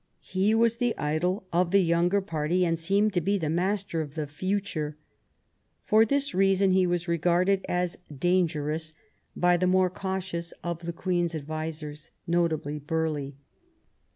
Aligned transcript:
He 0.23 0.55
was 0.55 0.77
the 0.77 0.97
idol 0.97 1.45
of 1.53 1.69
the 1.69 1.83
younger 1.83 2.21
party, 2.21 2.65
and 2.65 2.79
seemed 2.79 3.13
to 3.13 3.21
be 3.21 3.37
the 3.37 3.51
master 3.51 4.01
of 4.01 4.15
the 4.15 4.25
future. 4.25 4.97
For 5.85 6.05
this 6.05 6.33
reason 6.33 6.71
he 6.71 6.87
was 6.87 7.07
regarded 7.07 7.63
as 7.69 7.99
dangerous 8.11 8.95
by 9.35 9.57
the 9.57 9.67
more 9.67 9.91
cautious 9.91 10.53
of 10.63 10.79
the 10.87 10.91
Queen's 10.93 11.35
advisers, 11.35 12.09
notably 12.25 12.79
Burghley. 12.79 13.37